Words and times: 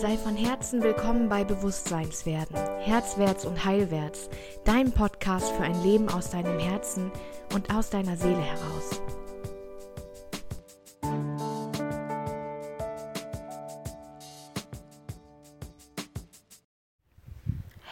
Sei 0.00 0.16
von 0.16 0.36
Herzen 0.36 0.80
willkommen 0.80 1.28
bei 1.28 1.42
Bewusstseinswerden, 1.42 2.54
Herzwärts 2.78 3.44
und 3.44 3.64
Heilwärts, 3.64 4.30
dein 4.64 4.92
Podcast 4.92 5.50
für 5.50 5.64
ein 5.64 5.82
Leben 5.82 6.08
aus 6.08 6.30
deinem 6.30 6.56
Herzen 6.60 7.10
und 7.52 7.74
aus 7.74 7.90
deiner 7.90 8.16
Seele 8.16 8.40
heraus. 8.40 9.02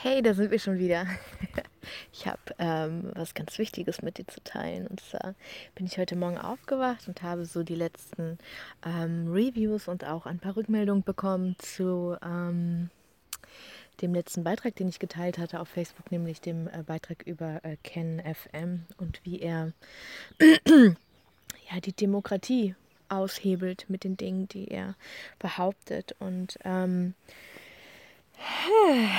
Hey, 0.01 0.23
da 0.23 0.33
sind 0.33 0.53
wir 0.53 0.61
schon 0.61 0.79
wieder. 0.79 1.07
Habe 2.27 2.41
ähm, 2.59 3.11
was 3.15 3.35
ganz 3.35 3.59
Wichtiges 3.59 4.03
mit 4.03 4.19
dir 4.19 4.27
zu 4.27 4.43
teilen. 4.43 4.87
Und 4.87 5.01
zwar 5.01 5.35
bin 5.75 5.87
ich 5.87 5.99
heute 5.99 6.17
Morgen 6.17 6.39
aufgewacht 6.39 7.09
und 7.09 7.23
habe 7.23 7.45
so 7.45 7.63
die 7.63 7.75
letzten 7.75 8.39
ähm, 8.85 9.33
Reviews 9.33 9.89
und 9.89 10.05
auch 10.05 10.27
ein 10.27 10.39
paar 10.39 10.57
Rückmeldungen 10.57 11.05
bekommen 11.05 11.57
zu 11.59 12.17
ähm, 12.23 12.91
dem 14.03 14.15
letzten 14.15 14.45
Beitrag, 14.45 14.75
den 14.77 14.89
ich 14.89 14.99
geteilt 14.99 15.39
hatte 15.39 15.61
auf 15.61 15.69
Facebook, 15.69 16.11
nämlich 16.13 16.41
dem 16.41 16.69
äh, 16.69 16.83
Beitrag 16.83 17.23
über 17.23 17.65
äh, 17.65 17.77
Ken 17.83 18.21
FM 18.21 18.85
und 18.99 19.21
wie 19.25 19.41
er 19.41 19.73
ja, 20.41 21.81
die 21.83 21.93
Demokratie 21.93 22.75
aushebelt 23.09 23.87
mit 23.89 24.05
den 24.05 24.17
Dingen, 24.17 24.49
die 24.49 24.69
er 24.69 24.95
behauptet. 25.39 26.15
Und 26.19 26.59
ähm, 26.65 27.15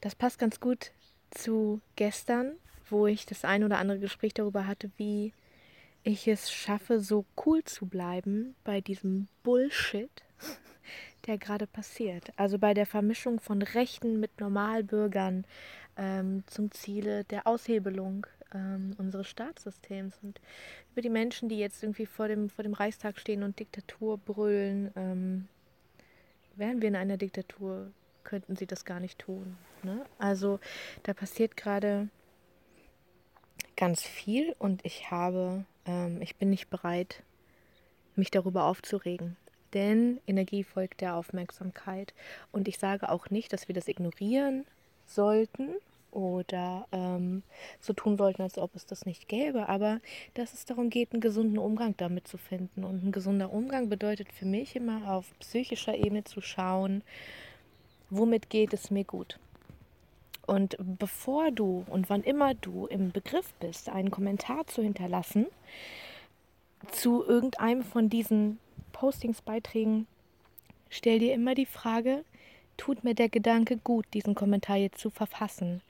das 0.00 0.14
passt 0.14 0.38
ganz 0.38 0.60
gut 0.60 0.92
zu 1.30 1.80
gestern, 1.96 2.52
wo 2.90 3.06
ich 3.06 3.26
das 3.26 3.44
ein 3.44 3.64
oder 3.64 3.78
andere 3.78 3.98
Gespräch 3.98 4.34
darüber 4.34 4.66
hatte, 4.66 4.90
wie 4.96 5.32
ich 6.02 6.28
es 6.28 6.50
schaffe, 6.50 7.00
so 7.00 7.24
cool 7.44 7.62
zu 7.64 7.86
bleiben 7.86 8.54
bei 8.64 8.80
diesem 8.80 9.28
Bullshit, 9.42 10.10
der 11.26 11.38
gerade 11.38 11.66
passiert. 11.66 12.32
Also 12.36 12.58
bei 12.58 12.72
der 12.74 12.86
Vermischung 12.86 13.40
von 13.40 13.62
Rechten 13.62 14.20
mit 14.20 14.40
Normalbürgern 14.40 15.44
ähm, 15.96 16.44
zum 16.46 16.70
Ziele 16.70 17.24
der 17.24 17.46
Aushebelung 17.46 18.26
ähm, 18.54 18.94
unseres 18.98 19.28
Staatssystems 19.28 20.18
und 20.22 20.40
über 20.92 21.02
die 21.02 21.10
Menschen, 21.10 21.48
die 21.48 21.58
jetzt 21.58 21.82
irgendwie 21.82 22.06
vor 22.06 22.28
dem, 22.28 22.48
vor 22.48 22.62
dem 22.62 22.74
Reichstag 22.74 23.18
stehen 23.18 23.42
und 23.42 23.58
Diktatur 23.58 24.18
brüllen. 24.18 24.90
Ähm, 24.96 25.48
wären 26.56 26.80
wir 26.80 26.88
in 26.88 26.96
einer 26.96 27.16
Diktatur, 27.16 27.92
könnten 28.24 28.56
sie 28.56 28.66
das 28.66 28.84
gar 28.84 29.00
nicht 29.00 29.18
tun. 29.18 29.56
Ne? 29.82 30.04
Also 30.18 30.60
da 31.02 31.14
passiert 31.14 31.56
gerade 31.56 32.08
ganz 33.76 34.02
viel 34.02 34.54
und 34.58 34.84
ich 34.84 35.10
habe, 35.10 35.64
ähm, 35.86 36.20
ich 36.20 36.36
bin 36.36 36.50
nicht 36.50 36.68
bereit, 36.68 37.22
mich 38.16 38.30
darüber 38.30 38.64
aufzuregen. 38.64 39.36
Denn 39.74 40.20
Energie 40.26 40.64
folgt 40.64 41.00
der 41.00 41.14
Aufmerksamkeit. 41.14 42.14
Und 42.52 42.68
ich 42.68 42.78
sage 42.78 43.10
auch 43.10 43.30
nicht, 43.30 43.52
dass 43.52 43.68
wir 43.68 43.74
das 43.74 43.88
ignorieren 43.88 44.64
sollten 45.06 45.74
oder 46.10 46.86
ähm, 46.90 47.42
so 47.80 47.92
tun 47.92 48.16
sollten, 48.16 48.42
als 48.42 48.58
ob 48.58 48.74
es 48.74 48.86
das 48.86 49.04
nicht 49.04 49.28
gäbe, 49.28 49.68
aber 49.68 50.00
dass 50.34 50.54
es 50.54 50.64
darum 50.64 50.88
geht, 50.90 51.12
einen 51.12 51.20
gesunden 51.20 51.58
Umgang 51.58 51.94
damit 51.96 52.26
zu 52.26 52.38
finden. 52.38 52.84
Und 52.84 53.04
ein 53.04 53.12
gesunder 53.12 53.52
Umgang 53.52 53.88
bedeutet 53.88 54.32
für 54.32 54.46
mich 54.46 54.74
immer 54.74 55.12
auf 55.12 55.26
psychischer 55.38 55.94
Ebene 55.94 56.24
zu 56.24 56.40
schauen, 56.40 57.02
womit 58.10 58.50
geht 58.50 58.72
es 58.72 58.90
mir 58.90 59.04
gut. 59.04 59.38
Und 60.46 60.76
bevor 60.78 61.50
du 61.50 61.84
und 61.88 62.08
wann 62.08 62.22
immer 62.22 62.54
du 62.54 62.86
im 62.86 63.12
Begriff 63.12 63.52
bist, 63.60 63.90
einen 63.90 64.10
Kommentar 64.10 64.66
zu 64.66 64.82
hinterlassen 64.82 65.46
zu 66.90 67.24
irgendeinem 67.24 67.82
von 67.82 68.08
diesen 68.08 68.58
Postingsbeiträgen, 68.92 70.06
stell 70.88 71.18
dir 71.18 71.34
immer 71.34 71.54
die 71.54 71.66
Frage, 71.66 72.24
tut 72.78 73.04
mir 73.04 73.14
der 73.14 73.28
Gedanke 73.28 73.76
gut, 73.76 74.06
diesen 74.14 74.34
Kommentar 74.34 74.76
jetzt 74.76 74.98
zu 74.98 75.10
verfassen? 75.10 75.82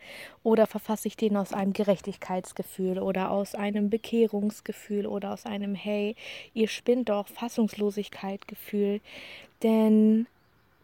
Oder 0.43 0.67
verfasse 0.67 1.07
ich 1.07 1.17
den 1.17 1.37
aus 1.37 1.53
einem 1.53 1.73
Gerechtigkeitsgefühl 1.73 2.99
oder 2.99 3.31
aus 3.31 3.55
einem 3.55 3.91
Bekehrungsgefühl 3.91 5.07
oder 5.07 5.33
aus 5.34 5.47
einem 5.47 5.77
Hey, 5.77 6.17
ihr 6.55 6.67
spinnt 6.67 7.11
doch 7.11 7.28
Fassungslosigkeit-Gefühl? 7.28 9.01
Denn 9.62 10.27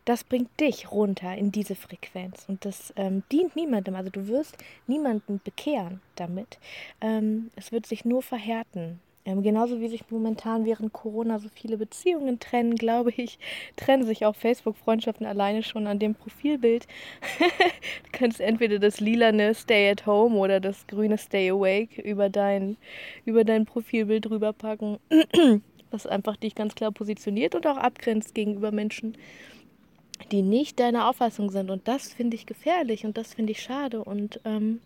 das 0.04 0.24
bringt 0.24 0.60
dich 0.60 0.90
runter 0.90 1.34
in 1.34 1.50
diese 1.50 1.74
Frequenz 1.74 2.44
und 2.48 2.64
das 2.64 2.92
ähm, 2.96 3.22
dient 3.32 3.56
niemandem. 3.56 3.94
Also 3.94 4.10
du 4.10 4.28
wirst 4.28 4.56
niemanden 4.86 5.40
bekehren 5.42 6.00
damit. 6.16 6.58
Ähm, 7.00 7.50
es 7.56 7.72
wird 7.72 7.86
sich 7.86 8.04
nur 8.04 8.22
verhärten. 8.22 9.00
Ähm, 9.26 9.42
genauso 9.42 9.80
wie 9.80 9.88
sich 9.88 10.10
momentan 10.10 10.66
während 10.66 10.92
Corona 10.92 11.38
so 11.38 11.48
viele 11.48 11.78
Beziehungen 11.78 12.40
trennen, 12.40 12.76
glaube 12.76 13.10
ich, 13.16 13.38
trennen 13.76 14.04
sich 14.04 14.26
auch 14.26 14.36
Facebook-Freundschaften 14.36 15.26
alleine 15.26 15.62
schon 15.62 15.86
an 15.86 15.98
dem 15.98 16.14
Profilbild. 16.14 16.86
du 17.38 18.10
kannst 18.12 18.40
entweder 18.40 18.78
das 18.78 19.00
lilane 19.00 19.54
Stay 19.54 19.90
at 19.90 20.04
Home 20.04 20.36
oder 20.36 20.60
das 20.60 20.86
grüne 20.86 21.16
Stay 21.16 21.50
Awake 21.50 22.02
über 22.02 22.28
dein, 22.28 22.76
über 23.24 23.44
dein 23.44 23.64
Profilbild 23.64 24.28
rüberpacken, 24.28 24.98
was 25.90 26.06
einfach 26.06 26.36
dich 26.36 26.54
ganz 26.54 26.74
klar 26.74 26.92
positioniert 26.92 27.54
und 27.54 27.66
auch 27.66 27.78
abgrenzt 27.78 28.34
gegenüber 28.34 28.72
Menschen, 28.72 29.16
die 30.30 30.42
nicht 30.42 30.80
deiner 30.80 31.08
Auffassung 31.08 31.50
sind. 31.50 31.70
Und 31.70 31.88
das 31.88 32.12
finde 32.12 32.36
ich 32.36 32.46
gefährlich 32.46 33.04
und 33.04 33.16
das 33.16 33.34
finde 33.34 33.52
ich 33.52 33.62
schade. 33.62 34.02
Und 34.02 34.40
ähm, 34.44 34.80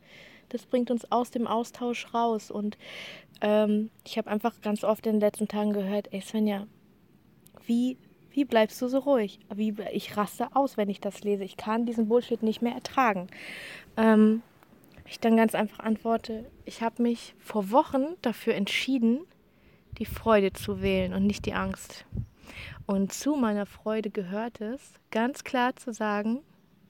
das 0.48 0.66
bringt 0.66 0.90
uns 0.90 1.10
aus 1.10 1.30
dem 1.30 1.46
Austausch 1.46 2.12
raus. 2.14 2.50
Und 2.50 2.78
ähm, 3.40 3.90
ich 4.06 4.18
habe 4.18 4.30
einfach 4.30 4.60
ganz 4.62 4.84
oft 4.84 5.06
in 5.06 5.14
den 5.14 5.20
letzten 5.20 5.48
Tagen 5.48 5.72
gehört, 5.72 6.08
ey 6.12 6.20
Svenja, 6.20 6.66
wie, 7.66 7.98
wie 8.30 8.44
bleibst 8.44 8.80
du 8.80 8.88
so 8.88 8.98
ruhig? 8.98 9.40
Wie, 9.54 9.74
ich 9.92 10.16
raste 10.16 10.48
aus, 10.54 10.76
wenn 10.76 10.88
ich 10.88 11.00
das 11.00 11.22
lese. 11.22 11.44
Ich 11.44 11.56
kann 11.56 11.86
diesen 11.86 12.08
Bullshit 12.08 12.42
nicht 12.42 12.62
mehr 12.62 12.74
ertragen. 12.74 13.28
Ähm, 13.96 14.42
ich 15.06 15.20
dann 15.20 15.36
ganz 15.36 15.54
einfach 15.54 15.80
antworte, 15.80 16.44
ich 16.64 16.82
habe 16.82 17.02
mich 17.02 17.34
vor 17.38 17.70
Wochen 17.70 18.04
dafür 18.20 18.54
entschieden, 18.54 19.20
die 19.98 20.04
Freude 20.04 20.52
zu 20.52 20.82
wählen 20.82 21.14
und 21.14 21.26
nicht 21.26 21.46
die 21.46 21.54
Angst. 21.54 22.04
Und 22.86 23.12
zu 23.12 23.34
meiner 23.36 23.66
Freude 23.66 24.10
gehört 24.10 24.60
es, 24.60 24.80
ganz 25.10 25.44
klar 25.44 25.76
zu 25.76 25.92
sagen, 25.92 26.40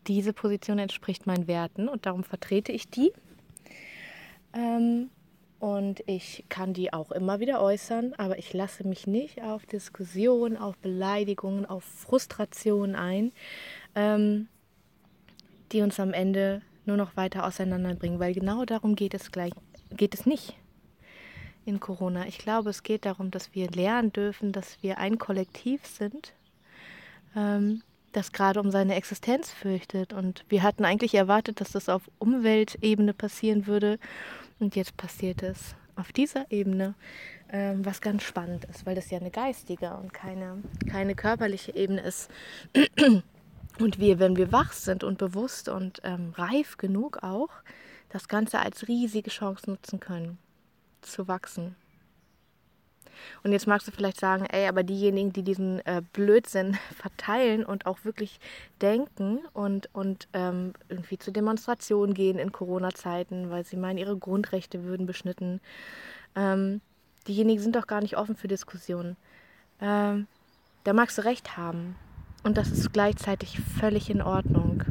diese 0.07 0.33
Position 0.33 0.79
entspricht 0.79 1.27
meinen 1.27 1.47
Werten 1.47 1.89
und 1.89 2.07
darum 2.07 2.25
vertrete 2.25 2.73
ich 2.73 2.89
die. 2.89 3.13
Ähm, 4.55 5.11
und 5.61 6.03
ich 6.07 6.45
kann 6.49 6.73
die 6.73 6.93
auch 6.93 7.11
immer 7.11 7.41
wieder 7.41 7.61
äußern, 7.61 8.15
aber 8.17 8.39
ich 8.39 8.53
lasse 8.53 8.87
mich 8.87 9.07
nicht 9.07 9.43
auf 9.43 9.67
Diskussionen, 9.67 10.57
auf 10.57 10.77
Beleidigungen, 10.79 11.67
auf 11.67 11.85
Frustrationen 11.85 12.95
ein, 12.95 13.33
ähm, 13.95 14.49
die 15.73 15.83
uns 15.83 15.99
am 15.99 16.13
Ende 16.13 16.63
nur 16.87 16.97
noch 16.97 17.17
weiter 17.17 17.45
auseinanderbringen, 17.45 18.21
weil 18.21 18.33
genau 18.33 18.65
darum 18.65 18.95
geht 18.95 19.15
es 19.15 19.33
gleich, 19.33 19.53
geht 19.91 20.15
es 20.15 20.27
nicht 20.27 20.57
in 21.69 21.81
Corona. 21.81 22.27
Ich 22.27 22.39
glaube, 22.39 22.71
es 22.71 22.83
geht 22.83 23.05
darum, 23.05 23.31
dass 23.31 23.55
wir 23.55 23.71
lernen 23.71 24.13
dürfen, 24.13 24.53
dass 24.53 24.83
wir 24.83 24.99
ein 24.99 25.19
Kollektiv 25.19 25.87
sind, 25.87 26.33
ähm, 27.37 27.83
das 28.13 28.33
gerade 28.33 28.59
um 28.59 28.71
seine 28.71 28.95
Existenz 28.95 29.51
fürchtet. 29.51 30.13
Und 30.13 30.45
wir 30.49 30.63
hatten 30.63 30.85
eigentlich 30.85 31.15
erwartet, 31.15 31.61
dass 31.61 31.73
das 31.73 31.89
auf 31.89 32.11
Umweltebene 32.19 33.13
passieren 33.13 33.67
würde. 33.67 33.99
Und 34.59 34.75
jetzt 34.75 34.97
passiert 34.97 35.43
es 35.43 35.77
auf 35.95 36.11
dieser 36.13 36.51
Ebene, 36.51 36.95
ähm, 37.51 37.85
was 37.85 38.01
ganz 38.01 38.23
spannend 38.23 38.65
ist, 38.65 38.87
weil 38.87 38.95
das 38.95 39.11
ja 39.11 39.19
eine 39.19 39.31
geistige 39.31 39.95
und 39.95 40.15
keine, 40.15 40.63
keine 40.91 41.15
körperliche 41.15 41.75
Ebene 41.75 42.01
ist. 42.01 42.31
Und 43.79 44.01
wir, 44.01 44.19
wenn 44.19 44.37
wir 44.37 44.51
wach 44.51 44.73
sind 44.73 45.05
und 45.05 45.19
bewusst 45.19 45.69
und 45.69 46.01
ähm, 46.03 46.33
reif 46.35 46.79
genug 46.79 47.23
auch, 47.23 47.51
das 48.09 48.27
Ganze 48.27 48.59
als 48.59 48.89
riesige 48.89 49.31
Chance 49.31 49.71
nutzen 49.71 50.01
können, 50.01 50.37
zu 51.03 51.29
wachsen. 51.29 51.77
Und 53.43 53.53
jetzt 53.53 53.67
magst 53.67 53.87
du 53.87 53.93
vielleicht 53.93 54.21
sagen, 54.21 54.47
ey, 54.47 54.67
aber 54.69 54.83
diejenigen, 54.83 55.33
die 55.33 55.43
diesen 55.43 55.85
äh, 55.87 56.03
Blödsinn 56.13 56.79
verteilen 56.97 57.65
und 57.65 57.87
auch 57.87 58.05
wirklich 58.05 58.41
denken 58.81 59.41
und, 59.53 59.89
und 59.93 60.29
ähm, 60.33 60.73
irgendwie 60.89 61.19
zu 61.19 61.33
Demonstrationen 61.33 62.15
gehen 62.15 62.39
in 62.39 62.53
Corona-Zeiten, 62.53 63.51
weil 63.51 63.65
sie 63.65 63.77
meinen, 63.77 63.99
ihre 63.99 64.17
Grundrechte 64.17 64.85
würden 64.85 65.07
beschnitten, 65.07 65.61
ähm, 66.37 66.81
diejenigen 67.27 67.61
sind 67.61 67.77
doch 67.77 67.87
gar 67.87 68.01
nicht 68.01 68.17
offen 68.17 68.37
für 68.37 68.49
Diskussionen. 68.49 69.17
Ähm, 69.81 70.27
da 70.85 70.93
magst 70.93 71.19
du 71.19 71.25
recht 71.25 71.57
haben. 71.57 71.97
Und 72.45 72.57
das 72.57 72.71
ist 72.71 72.93
gleichzeitig 72.93 73.61
völlig 73.61 74.11
in 74.11 74.23
Ordnung. 74.23 74.85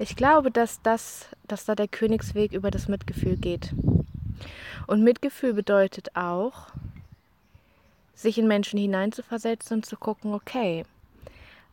Ich 0.00 0.14
glaube, 0.14 0.50
dass, 0.50 0.82
das, 0.82 1.26
dass 1.46 1.64
da 1.64 1.74
der 1.74 1.88
Königsweg 1.88 2.52
über 2.52 2.70
das 2.70 2.88
Mitgefühl 2.88 3.36
geht. 3.36 3.72
Und 4.86 5.02
Mitgefühl 5.02 5.54
bedeutet 5.54 6.16
auch, 6.16 6.68
sich 8.14 8.38
in 8.38 8.48
Menschen 8.48 8.78
hineinzuversetzen 8.78 9.78
und 9.78 9.86
zu 9.86 9.96
gucken, 9.96 10.34
okay, 10.34 10.84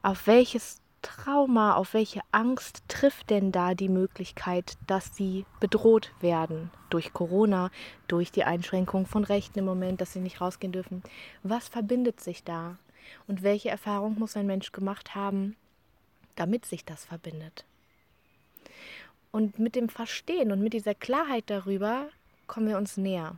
auf 0.03 0.27
welches 0.27 0.81
Trauma, 1.01 1.75
auf 1.75 1.93
welche 1.93 2.21
Angst 2.31 2.83
trifft 2.87 3.29
denn 3.29 3.51
da 3.51 3.75
die 3.75 3.89
Möglichkeit, 3.89 4.77
dass 4.87 5.15
sie 5.15 5.45
bedroht 5.59 6.11
werden 6.19 6.71
durch 6.89 7.13
Corona, 7.13 7.69
durch 8.07 8.31
die 8.31 8.43
Einschränkung 8.43 9.05
von 9.05 9.23
Rechten 9.23 9.59
im 9.59 9.65
Moment, 9.65 10.01
dass 10.01 10.13
sie 10.13 10.19
nicht 10.19 10.41
rausgehen 10.41 10.73
dürfen? 10.73 11.03
Was 11.43 11.67
verbindet 11.67 12.21
sich 12.21 12.43
da? 12.43 12.77
Und 13.27 13.43
welche 13.43 13.69
Erfahrung 13.69 14.17
muss 14.17 14.35
ein 14.35 14.47
Mensch 14.47 14.71
gemacht 14.71 15.13
haben, 15.13 15.55
damit 16.35 16.65
sich 16.65 16.85
das 16.85 17.05
verbindet? 17.05 17.65
Und 19.31 19.59
mit 19.59 19.75
dem 19.75 19.89
Verstehen 19.89 20.51
und 20.51 20.61
mit 20.61 20.73
dieser 20.73 20.95
Klarheit 20.95 21.43
darüber 21.47 22.07
kommen 22.47 22.67
wir 22.67 22.77
uns 22.77 22.97
näher. 22.97 23.37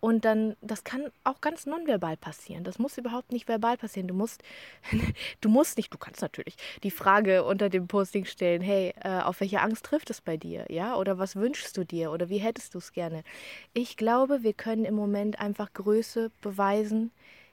Und 0.00 0.24
dann, 0.24 0.56
das 0.60 0.84
kann 0.84 1.10
auch 1.24 1.40
ganz 1.40 1.66
nonverbal 1.66 2.16
passieren. 2.16 2.64
Das 2.64 2.78
muss 2.78 2.98
überhaupt 2.98 3.32
nicht 3.32 3.48
verbal 3.48 3.76
passieren. 3.76 4.08
Du 4.08 4.14
musst, 4.14 4.42
du 5.40 5.48
musst 5.48 5.76
nicht, 5.76 5.92
du 5.92 5.98
kannst 5.98 6.22
natürlich 6.22 6.56
die 6.82 6.90
Frage 6.90 7.44
unter 7.44 7.68
dem 7.68 7.86
Posting 7.86 8.24
stellen, 8.24 8.62
hey, 8.62 8.94
äh, 9.02 9.20
auf 9.20 9.40
welche 9.40 9.60
Angst 9.60 9.84
trifft 9.84 10.10
es 10.10 10.20
bei 10.20 10.36
dir? 10.36 10.66
Ja, 10.68 10.96
oder 10.96 11.18
was 11.18 11.36
wünschst 11.36 11.76
du 11.76 11.84
dir? 11.84 12.12
Oder 12.12 12.28
wie 12.28 12.38
hättest 12.38 12.74
du 12.74 12.78
es 12.78 12.92
gerne? 12.92 13.22
Ich 13.72 13.96
glaube, 13.96 14.42
wir 14.42 14.52
können 14.52 14.84
im 14.84 14.94
Moment 14.94 15.38
einfach 15.40 15.72
Größe 15.72 16.30
beweisen, 16.40 17.10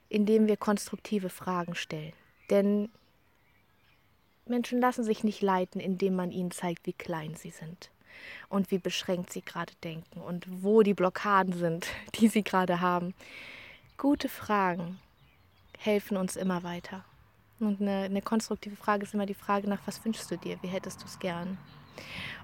indem 0.10 0.48
wir 0.48 0.58
konstruktive 0.58 1.30
Fragen 1.30 1.76
stellen. 1.76 2.14
Denn 2.50 2.90
Menschen 4.46 4.80
lassen 4.80 5.04
sich 5.04 5.26
nicht 5.26 5.42
leiten, 5.42 5.82
indem 5.82 6.16
man 6.16 6.32
ihnen 6.32 6.52
zeigt, 6.52 6.86
wie 6.86 6.94
klein 6.94 7.36
sie 7.36 7.50
sind 7.50 7.92
und 8.50 8.72
wie 8.72 8.78
beschränkt 8.78 9.32
sie 9.32 9.42
gerade 9.42 9.74
denken 9.84 10.22
und 10.22 10.46
wo 10.64 10.82
die 10.84 10.94
Blockaden 10.94 11.54
sind, 11.54 11.88
die 12.16 12.28
sie 12.28 12.44
gerade 12.44 12.82
haben. 12.82 13.14
Gute 13.98 14.30
Fragen 14.30 15.00
helfen 15.78 16.18
uns 16.18 16.36
immer 16.36 16.64
weiter. 16.64 17.04
Und 17.60 17.82
eine, 17.82 18.04
eine, 18.04 18.22
konstruktive 18.22 18.76
Frage 18.76 19.04
ist 19.04 19.14
immer 19.14 19.26
die 19.26 19.34
Frage 19.34 19.68
nach, 19.68 19.82
was 19.86 20.04
wünschst 20.06 20.30
du 20.30 20.38
dir? 20.38 20.58
Wie 20.62 20.68
hättest 20.68 21.02
du 21.02 21.06
es 21.06 21.18
gern? 21.18 21.58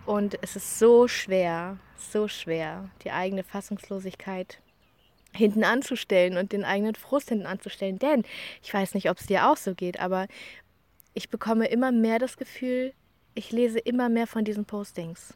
Und 0.05 0.37
es 0.41 0.55
ist 0.55 0.79
so 0.79 1.07
schwer, 1.07 1.77
so 1.97 2.27
schwer, 2.27 2.89
die 3.03 3.11
eigene 3.11 3.43
Fassungslosigkeit 3.43 4.59
hinten 5.33 5.63
anzustellen 5.63 6.37
und 6.37 6.51
den 6.51 6.63
eigenen 6.63 6.95
Frust 6.95 7.29
hinten 7.29 7.45
anzustellen. 7.45 7.99
Denn 7.99 8.23
ich 8.61 8.73
weiß 8.73 8.93
nicht, 8.93 9.09
ob 9.09 9.19
es 9.19 9.27
dir 9.27 9.49
auch 9.49 9.57
so 9.57 9.75
geht, 9.75 9.99
aber 9.99 10.27
ich 11.13 11.29
bekomme 11.29 11.67
immer 11.67 11.91
mehr 11.91 12.19
das 12.19 12.37
Gefühl, 12.37 12.93
ich 13.35 13.51
lese 13.51 13.79
immer 13.79 14.09
mehr 14.09 14.27
von 14.27 14.43
diesen 14.43 14.65
Postings. 14.65 15.33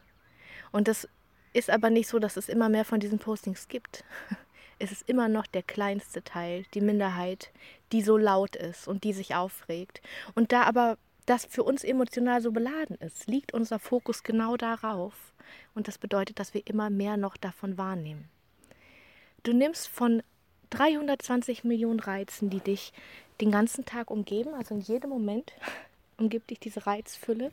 Und 0.72 0.88
das 0.88 1.08
ist 1.54 1.69
aber 1.69 1.90
nicht 1.90 2.08
so, 2.08 2.19
dass 2.19 2.38
es 2.38 2.50
immer 2.50 2.69
mehr 2.69 2.86
von 2.86 3.00
diesen 3.00 3.19
Postings 3.19 3.68
gibt. 3.68 4.04
Es 4.80 4.92
ist 4.92 5.10
immer 5.10 5.28
noch 5.28 5.48
der 5.48 5.64
kleinste 5.64 6.24
Teil, 6.24 6.64
die 6.75 6.81
Minderheit, 6.81 7.52
die 7.92 8.04
so 8.04 8.16
laut 8.16 8.56
ist 8.56 8.88
und 8.88 9.04
die 9.06 9.14
sich 9.14 9.34
aufregt. 9.34 10.04
Und 10.36 10.52
da 10.52 10.66
aber 10.66 11.00
das 11.25 11.46
für 11.46 11.64
uns 11.64 11.84
emotional 11.84 12.42
so 12.42 12.52
beladen 12.52 12.96
ist, 12.98 13.28
liegt 13.28 13.56
unser 13.56 13.80
Fokus 13.80 14.22
genau 14.22 14.56
darauf. 14.56 15.34
Und 15.74 15.88
das 15.88 15.98
bedeutet, 15.98 16.40
dass 16.40 16.54
wir 16.54 16.62
immer 16.68 16.92
mehr 16.92 17.18
noch 17.18 17.38
davon 17.38 17.80
wahrnehmen. 17.80 18.30
Du 19.42 19.52
nimmst 19.52 19.88
von 19.88 20.22
320 20.70 21.63
Millionen 21.63 22.00
Reizen, 22.00 22.50
die 22.50 22.60
dich 22.60 22.94
den 23.42 23.52
ganzen 23.52 23.86
Tag 23.86 24.12
umgeben, 24.12 24.54
also 24.54 24.75
in 24.75 24.81
jedem 24.81 25.10
Moment 25.10 25.54
umgibt 26.18 26.50
dich 26.50 26.60
diese 26.60 26.86
Reizfülle 26.86 27.52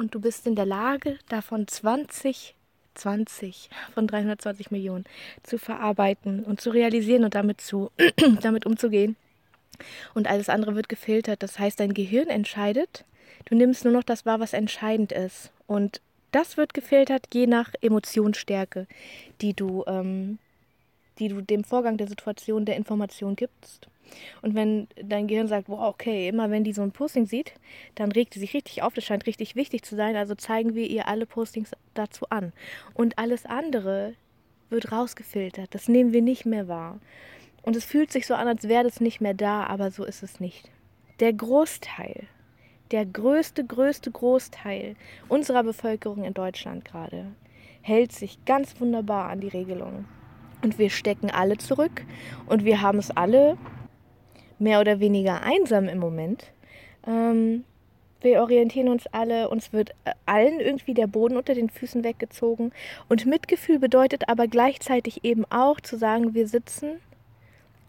und 0.00 0.14
du 0.14 0.20
bist 0.20 0.46
in 0.46 0.56
der 0.56 0.64
Lage, 0.64 1.18
davon 1.28 1.68
20, 1.68 2.56
20 2.94 3.68
von 3.92 4.06
320 4.06 4.70
Millionen 4.70 5.04
zu 5.42 5.58
verarbeiten 5.58 6.42
und 6.42 6.60
zu 6.60 6.70
realisieren 6.70 7.24
und 7.24 7.34
damit, 7.34 7.60
zu, 7.60 7.90
damit 8.40 8.64
umzugehen. 8.64 9.16
Und 10.14 10.26
alles 10.26 10.48
andere 10.48 10.74
wird 10.74 10.88
gefiltert. 10.88 11.42
Das 11.42 11.58
heißt, 11.58 11.78
dein 11.80 11.94
Gehirn 11.94 12.28
entscheidet. 12.28 13.04
Du 13.44 13.54
nimmst 13.54 13.84
nur 13.84 13.92
noch 13.92 14.02
das 14.02 14.24
wahr, 14.24 14.40
was 14.40 14.54
entscheidend 14.54 15.12
ist. 15.12 15.50
Und 15.66 16.00
das 16.32 16.56
wird 16.56 16.74
gefiltert 16.74 17.26
je 17.32 17.46
nach 17.46 17.72
Emotionsstärke, 17.80 18.86
die 19.42 19.52
du, 19.52 19.84
ähm, 19.86 20.38
die 21.20 21.28
du 21.28 21.40
dem 21.42 21.64
Vorgang 21.64 21.96
der 21.96 22.08
Situation 22.08 22.64
der 22.64 22.76
Information 22.76 23.36
gibst. 23.36 23.88
Und 24.42 24.54
wenn 24.54 24.88
dein 24.96 25.28
Gehirn 25.28 25.46
sagt, 25.46 25.68
wow, 25.68 25.88
okay, 25.88 26.28
immer 26.28 26.50
wenn 26.50 26.64
die 26.64 26.72
so 26.72 26.82
ein 26.82 26.90
Posting 26.90 27.26
sieht, 27.26 27.52
dann 27.94 28.10
regt 28.10 28.34
sie 28.34 28.40
sich 28.40 28.54
richtig 28.54 28.82
auf, 28.82 28.92
das 28.94 29.04
scheint 29.04 29.26
richtig 29.26 29.54
wichtig 29.54 29.82
zu 29.82 29.94
sein, 29.94 30.16
also 30.16 30.34
zeigen 30.34 30.74
wir 30.74 30.88
ihr 30.88 31.06
alle 31.06 31.26
Postings 31.26 31.72
dazu 31.94 32.26
an. 32.30 32.52
Und 32.94 33.18
alles 33.18 33.46
andere 33.46 34.14
wird 34.68 34.90
rausgefiltert, 34.90 35.74
das 35.74 35.88
nehmen 35.88 36.12
wir 36.12 36.22
nicht 36.22 36.46
mehr 36.46 36.66
wahr. 36.66 36.98
Und 37.62 37.76
es 37.76 37.84
fühlt 37.84 38.10
sich 38.10 38.26
so 38.26 38.34
an, 38.34 38.48
als 38.48 38.68
wäre 38.68 38.84
das 38.84 39.00
nicht 39.00 39.20
mehr 39.20 39.34
da, 39.34 39.64
aber 39.64 39.90
so 39.90 40.04
ist 40.04 40.22
es 40.22 40.40
nicht. 40.40 40.70
Der 41.20 41.32
Großteil, 41.32 42.26
der 42.90 43.04
größte, 43.04 43.64
größte 43.64 44.10
Großteil 44.10 44.96
unserer 45.28 45.62
Bevölkerung 45.62 46.24
in 46.24 46.34
Deutschland 46.34 46.84
gerade 46.84 47.26
hält 47.82 48.12
sich 48.12 48.44
ganz 48.44 48.80
wunderbar 48.80 49.28
an 49.28 49.40
die 49.40 49.48
Regelungen. 49.48 50.19
Und 50.62 50.78
wir 50.78 50.90
stecken 50.90 51.30
alle 51.30 51.56
zurück 51.56 52.04
und 52.46 52.64
wir 52.64 52.82
haben 52.82 52.98
es 52.98 53.10
alle 53.10 53.56
mehr 54.58 54.80
oder 54.80 55.00
weniger 55.00 55.42
einsam 55.42 55.88
im 55.88 55.98
Moment. 55.98 56.52
Ähm, 57.06 57.64
wir 58.20 58.42
orientieren 58.42 58.88
uns 58.88 59.06
alle, 59.06 59.48
uns 59.48 59.72
wird 59.72 59.90
äh, 60.04 60.12
allen 60.26 60.60
irgendwie 60.60 60.94
der 60.94 61.06
Boden 61.06 61.36
unter 61.36 61.54
den 61.54 61.70
Füßen 61.70 62.04
weggezogen. 62.04 62.72
Und 63.08 63.26
Mitgefühl 63.26 63.78
bedeutet 63.78 64.28
aber 64.28 64.46
gleichzeitig 64.46 65.24
eben 65.24 65.44
auch 65.50 65.80
zu 65.80 65.96
sagen, 65.96 66.34
wir 66.34 66.46
sitzen 66.46 67.00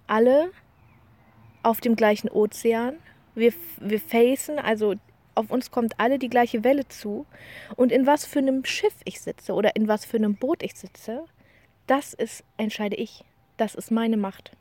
alle 0.08 0.52
auf 1.64 1.82
dem 1.82 1.96
gleichen 1.96 2.30
Ozean. 2.30 2.96
Wir, 3.36 3.54
wir 3.80 4.00
facen, 4.00 4.58
also 4.58 4.96
auf 5.36 5.52
uns 5.52 5.72
kommt 5.72 6.00
alle 6.00 6.20
die 6.20 6.30
gleiche 6.30 6.64
Welle 6.64 6.88
zu. 6.88 7.26
Und 7.76 7.92
in 7.92 8.06
was 8.06 8.26
für 8.26 8.40
einem 8.40 8.64
Schiff 8.64 8.96
ich 9.04 9.20
sitze 9.20 9.54
oder 9.54 9.76
in 9.76 9.88
was 9.88 10.06
für 10.06 10.18
einem 10.18 10.36
Boot 10.36 10.64
ich 10.64 10.76
sitze, 10.76 11.26
das 11.92 12.14
ist, 12.14 12.46
entscheide 12.56 12.96
ich. 12.96 13.26
Das 13.58 13.76
ist 13.76 13.92
meine 13.92 14.16
Macht. 14.16 14.52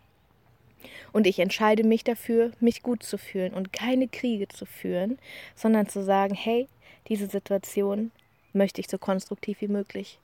Und 1.12 1.28
ich 1.28 1.38
entscheide 1.38 1.84
mich 1.84 2.02
dafür, 2.02 2.50
mich 2.58 2.82
gut 2.82 3.04
zu 3.04 3.18
fühlen 3.18 3.54
und 3.54 3.72
keine 3.72 4.08
Kriege 4.08 4.48
zu 4.48 4.66
führen, 4.66 5.16
sondern 5.54 5.88
zu 5.88 6.02
sagen, 6.02 6.34
hey, 6.34 6.66
diese 7.06 7.28
Situation 7.28 8.10
möchte 8.52 8.80
ich 8.80 8.88
so 8.88 8.98
konstruktiv 8.98 9.60
wie 9.60 9.68
möglich 9.68 10.18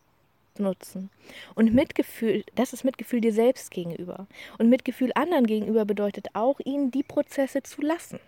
nutzen. 0.58 1.10
Und 1.54 1.72
Mitgefühl, 1.72 2.42
das 2.56 2.72
ist 2.72 2.82
Mitgefühl 2.82 3.20
dir 3.20 3.32
selbst 3.32 3.70
gegenüber. 3.70 4.26
Und 4.58 4.68
Mitgefühl 4.68 5.12
anderen 5.14 5.46
gegenüber 5.46 5.84
bedeutet 5.84 6.28
auch, 6.34 6.58
ihnen 6.64 6.90
die 6.90 7.04
Prozesse 7.04 7.62
zu 7.62 7.82
lassen. 7.82 8.18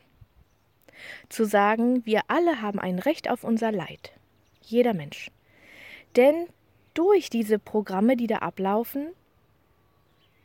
Zu 1.28 1.46
sagen, 1.46 2.06
wir 2.06 2.20
alle 2.28 2.62
haben 2.62 2.78
ein 2.78 3.00
Recht 3.00 3.28
auf 3.28 3.42
unser 3.42 3.72
Leid. 3.72 4.12
Jeder 4.62 4.94
Mensch. 4.94 5.32
Denn 6.14 6.46
durch 6.98 7.30
diese 7.30 7.60
Programme, 7.60 8.16
die 8.16 8.26
da 8.26 8.38
ablaufen, 8.38 9.12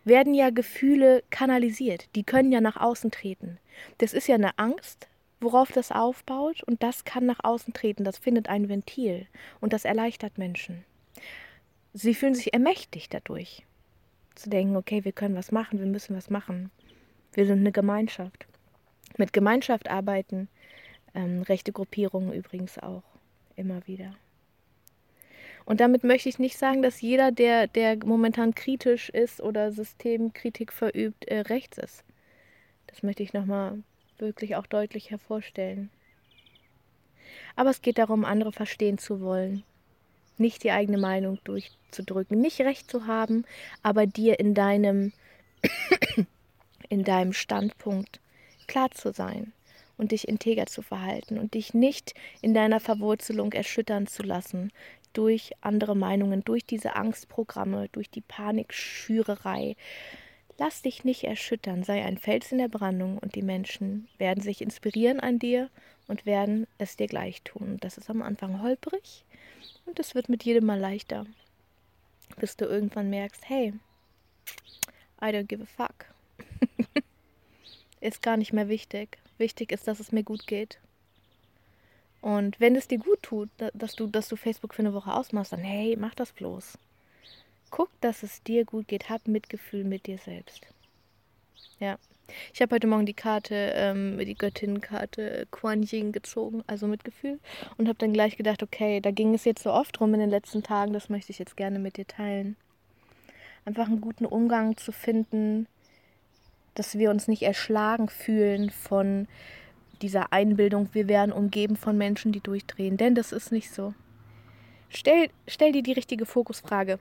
werden 0.04 0.36
ja 0.36 0.52
Gefühle 0.52 1.24
kanalisiert. 1.32 2.08
Die 2.16 2.24
können 2.24 2.52
ja 2.52 2.62
nach 2.62 2.78
außen 2.78 3.10
treten. 3.10 3.58
Das 3.98 4.14
ist 4.14 4.28
ja 4.28 4.36
eine 4.36 4.60
Angst, 4.60 5.08
worauf 5.40 5.72
das 5.72 5.92
aufbaut 5.92 6.62
und 6.62 6.84
das 6.84 7.06
kann 7.06 7.26
nach 7.26 7.40
außen 7.44 7.74
treten. 7.74 8.04
Das 8.04 8.20
findet 8.20 8.50
ein 8.50 8.70
Ventil 8.70 9.26
und 9.62 9.74
das 9.74 9.84
erleichtert 9.84 10.38
Menschen. 10.38 10.86
Sie 11.94 12.14
fühlen 12.14 12.36
sich 12.36 12.54
ermächtigt 12.54 13.12
dadurch. 13.14 13.66
Zu 14.36 14.52
denken, 14.52 14.76
okay, 14.76 15.04
wir 15.04 15.12
können 15.12 15.36
was 15.36 15.52
machen, 15.52 15.80
wir 15.80 15.88
müssen 15.88 16.16
was 16.16 16.30
machen. 16.30 16.70
Wir 17.34 17.48
sind 17.48 17.60
eine 17.60 17.72
Gemeinschaft. 17.72 18.46
Mit 19.18 19.34
Gemeinschaft 19.34 19.90
arbeiten, 19.90 20.50
ähm, 21.16 21.42
rechte 21.42 21.72
Gruppierungen 21.72 22.32
übrigens 22.32 22.78
auch 22.78 23.04
immer 23.56 23.88
wieder. 23.88 24.16
Und 25.66 25.80
damit 25.80 26.04
möchte 26.04 26.30
ich 26.30 26.40
nicht 26.40 26.58
sagen, 26.58 26.82
dass 26.82 27.02
jeder, 27.02 27.32
der, 27.32 27.68
der 27.68 27.98
momentan 28.06 28.54
kritisch 28.54 29.10
ist 29.10 29.42
oder 29.42 29.72
Systemkritik 29.72 30.74
verübt, 30.74 31.26
äh, 31.26 31.40
rechts 31.40 31.78
ist. 31.78 32.04
Das 32.88 33.04
möchte 33.04 33.24
ich 33.24 33.34
nochmal 33.34 33.82
wirklich 34.18 34.56
auch 34.56 34.68
deutlich 34.68 35.10
hervorstellen. 35.10 35.90
Aber 37.56 37.70
es 37.70 37.82
geht 37.82 37.98
darum, 37.98 38.26
andere 38.26 38.52
verstehen 38.52 38.98
zu 38.98 39.22
wollen. 39.22 39.64
Nicht 40.38 40.64
die 40.64 40.72
eigene 40.72 40.98
Meinung 40.98 41.40
durchzudrücken, 41.44 42.40
nicht 42.40 42.60
recht 42.62 42.90
zu 42.90 43.08
haben, 43.08 43.46
aber 43.84 44.06
dir 44.06 44.40
in 44.40 44.54
deinem, 44.54 45.14
in 46.90 47.04
deinem 47.04 47.34
Standpunkt 47.34 48.20
klar 48.68 48.92
zu 48.92 49.14
sein 49.14 49.54
und 49.98 50.12
dich 50.12 50.28
integer 50.28 50.66
zu 50.66 50.82
verhalten 50.82 51.38
und 51.38 51.54
dich 51.54 51.74
nicht 51.74 52.14
in 52.42 52.54
deiner 52.54 52.80
Verwurzelung 52.80 53.54
erschüttern 53.54 54.08
zu 54.08 54.24
lassen 54.24 54.72
durch 55.14 55.52
andere 55.62 55.96
Meinungen, 55.96 56.44
durch 56.44 56.66
diese 56.66 56.96
Angstprogramme, 56.96 57.90
durch 57.92 58.10
die 58.10 58.22
Panikschürerei. 58.22 59.76
Lass 60.58 60.82
dich 60.82 61.04
nicht 61.04 61.24
erschüttern, 61.24 61.84
sei 61.84 62.04
ein 62.04 62.18
Fels 62.18 62.52
in 62.52 62.60
der 62.60 62.68
Brandung 62.68 63.18
und 63.18 63.36
die 63.36 63.42
Menschen 63.42 64.08
werden 64.18 64.42
sich 64.42 64.62
inspirieren 64.62 65.20
an 65.20 65.40
dir 65.40 65.70
und 66.08 66.26
werden 66.26 66.68
es 66.78 66.96
dir 66.96 67.08
gleich 67.08 67.42
tun. 67.42 67.78
Das 67.82 67.98
ist 67.98 68.10
am 68.10 68.22
Anfang 68.22 68.62
holprig 68.62 69.26
und 69.86 70.00
es 70.00 70.16
wird 70.16 70.30
mit 70.30 70.44
jedem 70.44 70.66
Mal 70.66 70.80
leichter, 70.80 71.26
bis 72.38 72.56
du 72.56 72.66
irgendwann 72.66 73.10
merkst, 73.10 73.48
hey, 73.50 73.74
I 75.22 75.28
don't 75.28 75.46
give 75.46 75.64
a 75.64 75.66
fuck. 75.66 76.06
ist 78.02 78.22
gar 78.22 78.38
nicht 78.38 78.54
mehr 78.54 78.68
wichtig. 78.68 79.18
Wichtig 79.38 79.72
ist, 79.72 79.88
dass 79.88 80.00
es 80.00 80.12
mir 80.12 80.24
gut 80.24 80.46
geht. 80.48 80.80
Und 82.24 82.58
wenn 82.62 82.78
es 82.78 82.88
dir 82.88 83.00
gut 83.00 83.22
tut, 83.22 83.50
dass 83.74 83.96
du, 83.96 84.08
dass 84.08 84.30
du 84.30 84.38
Facebook 84.38 84.74
für 84.74 84.82
eine 84.82 84.94
Woche 84.94 85.14
ausmachst, 85.14 85.52
dann 85.52 85.60
hey, 85.60 85.98
mach 86.00 86.16
das 86.16 86.32
bloß. 86.32 86.78
Guck, 87.70 87.90
dass 88.00 88.24
es 88.24 88.42
dir 88.44 88.64
gut 88.64 88.88
geht. 88.88 89.10
Hab 89.10 89.28
Mitgefühl 89.28 89.84
mit 89.84 90.08
dir 90.08 90.18
selbst. 90.18 90.66
Ja. 91.82 91.98
Ich 92.54 92.62
habe 92.62 92.76
heute 92.76 92.88
Morgen 92.88 93.06
die 93.06 93.14
Karte, 93.14 93.74
ähm, 93.76 94.18
die 94.20 94.36
Göttinnenkarte 94.36 95.48
Kuan 95.52 95.84
Yin 95.84 96.14
gezogen, 96.14 96.64
also 96.66 96.88
mit 96.88 97.04
Gefühl, 97.04 97.42
und 97.78 97.90
habe 97.90 98.00
dann 98.00 98.14
gleich 98.14 98.38
gedacht, 98.38 98.64
okay, 98.64 99.02
da 99.02 99.12
ging 99.12 99.34
es 99.34 99.44
jetzt 99.44 99.62
so 99.62 99.74
oft 99.74 100.00
rum 100.00 100.14
in 100.14 100.22
den 100.22 100.30
letzten 100.30 100.64
Tagen, 100.64 100.94
das 100.94 101.10
möchte 101.10 101.34
ich 101.34 101.40
jetzt 101.40 101.58
gerne 101.58 101.78
mit 101.78 101.98
dir 101.98 102.08
teilen. 102.08 102.56
Einfach 103.66 103.88
einen 103.88 104.00
guten 104.00 104.26
Umgang 104.26 104.78
zu 104.78 104.94
finden, 104.94 105.68
dass 106.74 106.98
wir 106.98 107.10
uns 107.10 107.28
nicht 107.28 107.42
erschlagen 107.42 108.08
fühlen 108.08 108.70
von 108.70 109.28
dieser 110.04 110.32
Einbildung, 110.32 110.90
wir 110.92 111.08
werden 111.08 111.32
umgeben 111.32 111.76
von 111.76 111.98
Menschen, 111.98 112.32
die 112.32 112.42
durchdrehen, 112.42 112.98
denn 112.98 113.16
das 113.16 113.32
ist 113.32 113.52
nicht 113.52 113.72
so. 113.74 113.94
Stell, 114.90 115.30
stell 115.48 115.72
dir 115.72 115.82
die 115.82 115.94
richtige 115.94 116.26
Fokusfrage. 116.26 117.00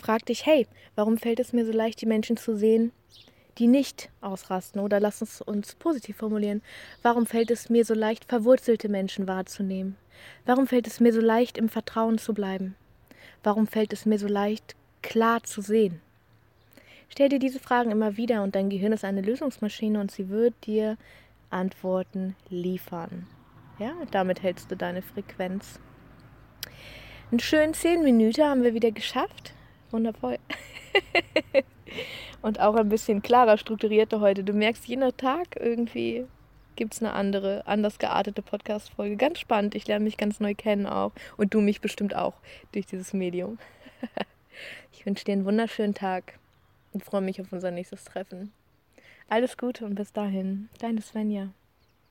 Frag 0.00 0.26
dich, 0.26 0.46
hey, 0.46 0.66
warum 0.94 1.18
fällt 1.18 1.40
es 1.40 1.52
mir 1.52 1.66
so 1.66 1.72
leicht, 1.72 2.00
die 2.00 2.06
Menschen 2.06 2.36
zu 2.36 2.56
sehen, 2.56 2.92
die 3.58 3.66
nicht 3.66 4.10
ausrasten? 4.20 4.80
Oder 4.80 5.00
lass 5.00 5.20
uns 5.20 5.40
uns 5.42 5.74
positiv 5.74 6.16
formulieren. 6.16 6.62
Warum 7.02 7.26
fällt 7.26 7.50
es 7.50 7.68
mir 7.68 7.84
so 7.84 7.94
leicht, 7.94 8.26
verwurzelte 8.26 8.88
Menschen 8.88 9.26
wahrzunehmen? 9.26 9.96
Warum 10.46 10.66
fällt 10.66 10.86
es 10.86 11.00
mir 11.00 11.12
so 11.12 11.20
leicht, 11.20 11.58
im 11.58 11.68
Vertrauen 11.68 12.18
zu 12.18 12.34
bleiben? 12.34 12.76
Warum 13.42 13.66
fällt 13.66 13.92
es 13.92 14.06
mir 14.06 14.18
so 14.18 14.28
leicht, 14.28 14.76
klar 15.02 15.42
zu 15.42 15.60
sehen? 15.60 16.00
Stell 17.08 17.28
dir 17.28 17.38
diese 17.38 17.58
Fragen 17.58 17.90
immer 17.90 18.16
wieder 18.16 18.42
und 18.42 18.54
dein 18.54 18.70
Gehirn 18.70 18.92
ist 18.92 19.04
eine 19.04 19.20
Lösungsmaschine 19.20 20.00
und 20.00 20.10
sie 20.10 20.30
wird 20.30 20.54
dir 20.64 20.96
Antworten 21.52 22.36
liefern. 22.48 23.26
Ja, 23.78 23.92
damit 24.10 24.42
hältst 24.42 24.70
du 24.70 24.76
deine 24.76 25.02
Frequenz. 25.02 25.80
Einen 27.30 27.40
schönen 27.40 27.74
10 27.74 28.02
Minuten 28.02 28.42
haben 28.42 28.62
wir 28.62 28.74
wieder 28.74 28.90
geschafft. 28.90 29.54
Wundervoll. 29.90 30.38
und 32.42 32.60
auch 32.60 32.74
ein 32.74 32.88
bisschen 32.88 33.22
klarer 33.22 33.58
strukturierter 33.58 34.20
heute. 34.20 34.44
Du 34.44 34.52
merkst, 34.52 34.86
jeden 34.86 35.16
Tag 35.16 35.56
irgendwie 35.58 36.26
gibt 36.76 36.94
es 36.94 37.02
eine 37.02 37.12
andere, 37.12 37.66
anders 37.66 37.98
geartete 37.98 38.42
Podcast-Folge. 38.42 39.16
Ganz 39.16 39.38
spannend. 39.38 39.74
Ich 39.74 39.86
lerne 39.86 40.04
mich 40.04 40.16
ganz 40.16 40.40
neu 40.40 40.54
kennen 40.54 40.86
auch. 40.86 41.12
Und 41.36 41.54
du 41.54 41.60
mich 41.60 41.80
bestimmt 41.80 42.14
auch 42.14 42.34
durch 42.72 42.86
dieses 42.86 43.12
Medium. 43.12 43.58
ich 44.92 45.06
wünsche 45.06 45.24
dir 45.24 45.32
einen 45.32 45.44
wunderschönen 45.44 45.94
Tag 45.94 46.38
und 46.92 47.04
freue 47.04 47.20
mich 47.20 47.40
auf 47.40 47.52
unser 47.52 47.70
nächstes 47.70 48.04
Treffen. 48.04 48.52
Alles 49.28 49.56
Gute 49.56 49.84
und 49.84 49.94
bis 49.94 50.12
dahin. 50.12 50.68
Deine 50.78 51.00
Svenja. 51.00 51.52